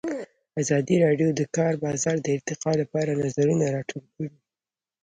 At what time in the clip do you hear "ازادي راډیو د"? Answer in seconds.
0.61-1.37